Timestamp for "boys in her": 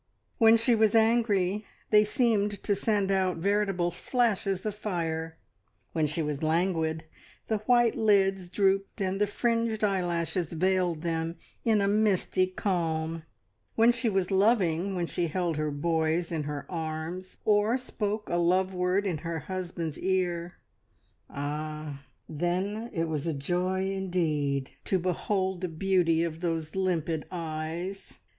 15.69-16.65